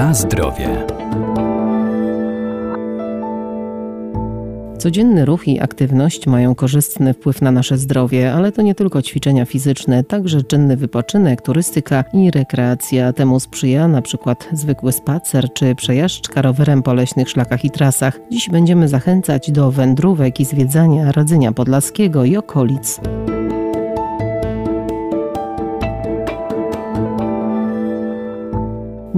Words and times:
Na 0.00 0.14
zdrowie. 0.14 0.86
Codzienny 4.78 5.24
ruch 5.24 5.48
i 5.48 5.60
aktywność 5.60 6.26
mają 6.26 6.54
korzystny 6.54 7.14
wpływ 7.14 7.42
na 7.42 7.50
nasze 7.50 7.78
zdrowie, 7.78 8.32
ale 8.32 8.52
to 8.52 8.62
nie 8.62 8.74
tylko 8.74 9.02
ćwiczenia 9.02 9.44
fizyczne, 9.44 10.04
także 10.04 10.42
czynny 10.42 10.76
wypoczynek, 10.76 11.42
turystyka 11.42 12.04
i 12.12 12.30
rekreacja. 12.30 13.12
Temu 13.12 13.40
sprzyja 13.40 13.88
na 13.88 14.02
przykład 14.02 14.48
zwykły 14.52 14.92
spacer 14.92 15.52
czy 15.52 15.74
przejażdżka 15.74 16.42
rowerem 16.42 16.82
po 16.82 16.94
leśnych 16.94 17.30
szlakach 17.30 17.64
i 17.64 17.70
trasach. 17.70 18.20
Dziś 18.32 18.48
będziemy 18.50 18.88
zachęcać 18.88 19.50
do 19.50 19.70
wędrówek 19.70 20.40
i 20.40 20.44
zwiedzania 20.44 21.12
Radzenia 21.12 21.52
Podlaskiego 21.52 22.24
i 22.24 22.36
okolic. 22.36 23.00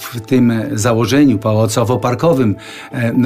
w 0.00 0.20
tym 0.20 0.52
założeniu 0.72 1.38
pałacowo-parkowym 1.38 2.54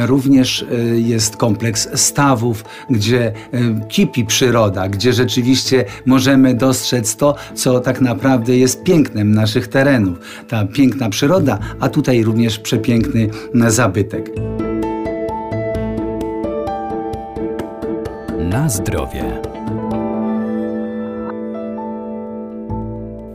również 0.07 0.63
e, 0.63 0.77
jest 1.01 1.37
kompleks 1.37 1.89
stawów, 1.95 2.65
gdzie 2.91 3.33
kipi 3.89 4.25
przyroda, 4.25 4.89
gdzie 4.89 5.13
rzeczywiście 5.13 5.85
możemy 6.07 6.55
dostrzec 6.55 7.17
to, 7.17 7.35
co 7.55 7.81
tak 7.81 8.01
naprawdę 8.01 8.57
jest 8.57 8.83
pięknem 8.83 9.35
naszych 9.35 9.69
terenów. 9.69 10.19
Ta 10.49 10.65
piękna 10.65 11.09
przyroda, 11.09 11.59
a 11.81 11.89
tutaj 11.89 12.25
również 12.25 12.59
przepiękny 12.59 13.31
zabytek. 13.69 14.31
Na 18.51 18.69
zdrowie. 18.69 19.58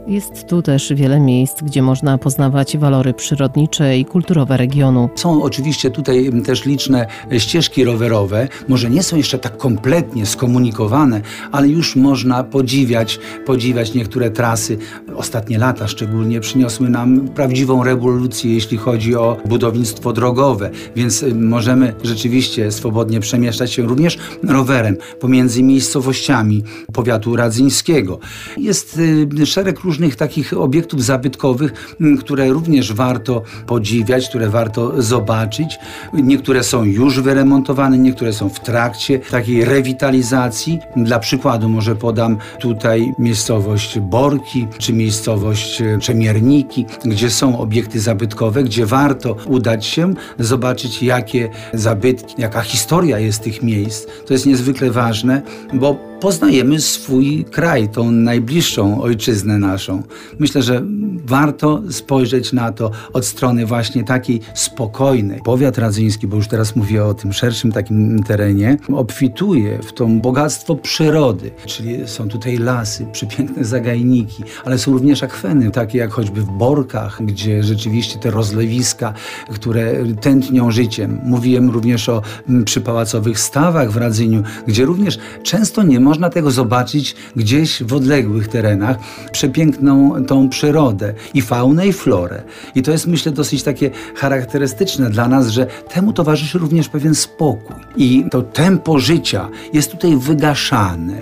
Jest 0.06 0.46
tu 0.46 0.62
też 0.62 0.92
wiele 0.94 1.20
miejsc, 1.20 1.62
gdzie 1.62 1.82
można 1.82 2.18
poznawać 2.18 2.76
walory 2.76 3.14
przyrodnicze 3.14 3.98
i 3.98 4.04
kulturowe 4.04 4.56
regionu. 4.56 5.08
Są 5.14 5.42
oczywiście 5.42 5.90
tutaj 5.90 6.30
też 6.44 6.64
liczne 6.64 7.06
ścieżki 7.38 7.84
rowerowe. 7.84 8.48
Może 8.68 8.90
nie 8.90 9.02
są 9.02 9.16
jeszcze 9.16 9.38
tak 9.38 9.56
kompletnie 9.56 10.26
skomunikowane, 10.26 11.20
ale 11.52 11.68
już 11.68 11.96
można 11.96 12.44
podziwiać, 12.44 13.18
podziwiać 13.46 13.94
niektóre 13.94 14.30
trasy. 14.30 14.78
Ostatnie 15.16 15.58
lata 15.58 15.88
szczególnie 15.88 16.40
przyniosły 16.40 16.88
nam 16.88 17.28
prawdziwą 17.28 17.84
rewolucję, 17.84 18.54
jeśli 18.54 18.76
chodzi 18.76 19.16
o 19.16 19.36
budownictwo 19.44 20.12
drogowe, 20.12 20.70
więc 20.96 21.24
możemy 21.34 21.94
rzeczywiście 22.02 22.72
swobodnie 22.72 23.20
przemieszczać 23.20 23.72
się 23.72 23.82
również 23.82 24.18
rowerem 24.42 24.96
pomiędzy 25.20 25.62
miejscowościami 25.62 26.64
powiatu 26.92 27.36
radzyńskiego. 27.36 28.18
Jest 28.56 28.98
y, 29.42 29.46
szereg 29.46 29.80
różnych 29.80 29.93
różnych 29.94 30.16
takich 30.16 30.52
obiektów 30.52 31.04
zabytkowych, 31.04 31.96
które 32.20 32.48
również 32.48 32.92
warto 32.92 33.42
podziwiać, 33.66 34.28
które 34.28 34.48
warto 34.48 35.02
zobaczyć. 35.02 35.78
Niektóre 36.12 36.62
są 36.62 36.84
już 36.84 37.20
wyremontowane, 37.20 37.98
niektóre 37.98 38.32
są 38.32 38.48
w 38.48 38.60
trakcie 38.60 39.18
takiej 39.18 39.64
rewitalizacji. 39.64 40.78
Dla 40.96 41.18
przykładu 41.18 41.68
może 41.68 41.96
podam 41.96 42.36
tutaj 42.60 43.12
miejscowość 43.18 43.98
Borki, 43.98 44.66
czy 44.78 44.92
miejscowość 44.92 45.82
e, 45.82 45.98
Czemierniki, 45.98 46.86
gdzie 47.04 47.30
są 47.30 47.58
obiekty 47.58 48.00
zabytkowe, 48.00 48.64
gdzie 48.64 48.86
warto 48.86 49.36
udać 49.46 49.86
się, 49.86 50.14
zobaczyć 50.38 51.02
jakie 51.02 51.48
zabytki, 51.74 52.34
jaka 52.38 52.60
historia 52.60 53.18
jest 53.18 53.42
tych 53.42 53.62
miejsc. 53.62 54.06
To 54.26 54.32
jest 54.32 54.46
niezwykle 54.46 54.90
ważne, 54.90 55.42
bo 55.72 56.13
poznajemy 56.24 56.80
swój 56.80 57.44
kraj, 57.44 57.88
tą 57.88 58.10
najbliższą 58.10 59.02
ojczyznę 59.02 59.58
naszą. 59.58 60.02
Myślę, 60.38 60.62
że 60.62 60.82
warto 61.24 61.82
spojrzeć 61.90 62.52
na 62.52 62.72
to 62.72 62.90
od 63.12 63.26
strony 63.26 63.66
właśnie 63.66 64.04
takiej 64.04 64.40
spokojnej. 64.54 65.40
Powiat 65.44 65.78
radzyński, 65.78 66.26
bo 66.26 66.36
już 66.36 66.48
teraz 66.48 66.76
mówię 66.76 67.04
o 67.04 67.14
tym 67.14 67.32
szerszym 67.32 67.72
takim 67.72 68.22
terenie, 68.22 68.76
obfituje 68.94 69.78
w 69.82 69.92
to 69.92 70.06
bogactwo 70.06 70.76
przyrody, 70.76 71.50
czyli 71.66 72.08
są 72.08 72.28
tutaj 72.28 72.58
lasy, 72.58 73.06
przepiękne 73.12 73.64
zagajniki, 73.64 74.42
ale 74.64 74.78
są 74.78 74.92
również 74.92 75.22
akweny, 75.22 75.70
takie 75.70 75.98
jak 75.98 76.10
choćby 76.10 76.42
w 76.42 76.50
Borkach, 76.50 77.24
gdzie 77.24 77.62
rzeczywiście 77.62 78.18
te 78.18 78.30
rozlewiska, 78.30 79.14
które 79.54 79.92
tętnią 80.20 80.70
życiem. 80.70 81.20
Mówiłem 81.24 81.70
również 81.70 82.08
o 82.08 82.22
przypałacowych 82.64 83.40
stawach 83.40 83.90
w 83.90 83.96
Radzyniu, 83.96 84.42
gdzie 84.66 84.84
również 84.84 85.18
często 85.42 85.82
nie 85.82 86.00
ma 86.00 86.13
można 86.14 86.30
tego 86.30 86.50
zobaczyć 86.50 87.16
gdzieś 87.36 87.82
w 87.82 87.92
odległych 87.92 88.48
terenach, 88.48 88.96
przepiękną 89.32 90.24
tą 90.24 90.48
przyrodę 90.48 91.14
i 91.34 91.42
faunę 91.42 91.86
i 91.86 91.92
florę. 91.92 92.42
I 92.74 92.82
to 92.82 92.90
jest 92.90 93.06
myślę 93.06 93.32
dosyć 93.32 93.62
takie 93.62 93.90
charakterystyczne 94.14 95.10
dla 95.10 95.28
nas, 95.28 95.48
że 95.48 95.66
temu 95.94 96.12
towarzyszy 96.12 96.58
również 96.58 96.88
pewien 96.88 97.14
spokój. 97.14 97.76
I 97.96 98.24
to 98.30 98.42
tempo 98.42 98.98
życia 98.98 99.48
jest 99.72 99.90
tutaj 99.90 100.16
wygaszane. 100.16 101.14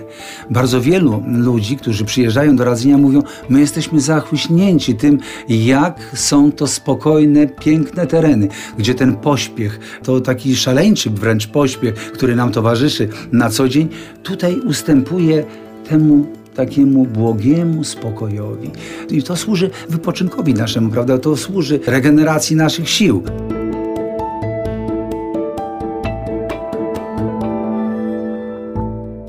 Bardzo 0.49 0.81
wielu 0.81 1.23
ludzi, 1.27 1.77
którzy 1.77 2.05
przyjeżdżają 2.05 2.55
do 2.55 2.63
Radzenia 2.63 2.97
mówią, 2.97 3.23
my 3.49 3.59
jesteśmy 3.59 4.01
zachłyśnięci 4.01 4.95
tym, 4.95 5.19
jak 5.49 5.99
są 6.13 6.51
to 6.51 6.67
spokojne, 6.67 7.47
piękne 7.47 8.07
tereny, 8.07 8.47
gdzie 8.77 8.95
ten 8.95 9.15
pośpiech, 9.15 9.79
to 10.03 10.21
taki 10.21 10.55
szaleńczy 10.55 11.09
wręcz 11.09 11.47
pośpiech, 11.47 11.93
który 11.95 12.35
nam 12.35 12.51
towarzyszy 12.51 13.09
na 13.31 13.49
co 13.49 13.69
dzień, 13.69 13.89
tutaj 14.23 14.61
ustępuje 14.83 15.43
temu 15.89 16.25
takiemu 16.55 17.05
błogiemu 17.05 17.83
spokojowi. 17.83 18.71
I 19.09 19.23
to 19.23 19.35
służy 19.35 19.69
wypoczynkowi 19.89 20.53
naszemu, 20.53 20.89
prawda? 20.89 21.17
To 21.17 21.37
służy 21.37 21.79
regeneracji 21.87 22.55
naszych 22.55 22.89
sił. 22.89 23.23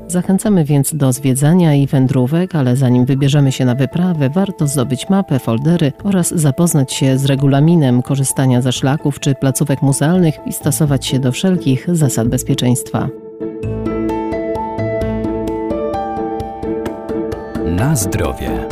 Zachęcamy 0.07 0.65
więc 0.65 0.95
do 0.95 1.13
zwiedzania 1.13 1.75
i 1.75 1.87
wędrówek, 1.87 2.55
ale 2.55 2.75
zanim 2.75 3.05
wybierzemy 3.05 3.51
się 3.51 3.65
na 3.65 3.75
wyprawę, 3.75 4.29
warto 4.29 4.67
zdobyć 4.67 5.09
mapę, 5.09 5.39
foldery 5.39 5.91
oraz 6.03 6.29
zapoznać 6.29 6.93
się 6.93 7.17
z 7.17 7.25
regulaminem 7.25 8.01
korzystania 8.01 8.61
ze 8.61 8.71
szlaków 8.71 9.19
czy 9.19 9.35
placówek 9.35 9.81
muzealnych 9.81 10.35
i 10.45 10.53
stosować 10.53 11.05
się 11.05 11.19
do 11.19 11.31
wszelkich 11.31 11.87
zasad 11.95 12.27
bezpieczeństwa. 12.27 13.09
Na 17.75 17.95
zdrowie. 17.95 18.67